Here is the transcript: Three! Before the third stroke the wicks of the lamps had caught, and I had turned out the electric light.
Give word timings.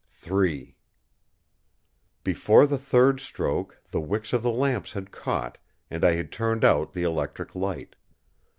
Three! 0.09 0.77
Before 2.23 2.65
the 2.65 2.79
third 2.79 3.19
stroke 3.19 3.79
the 3.91 4.01
wicks 4.01 4.33
of 4.33 4.41
the 4.41 4.49
lamps 4.49 4.93
had 4.93 5.11
caught, 5.11 5.59
and 5.91 6.03
I 6.03 6.13
had 6.13 6.31
turned 6.31 6.63
out 6.65 6.93
the 6.93 7.03
electric 7.03 7.53
light. 7.53 7.95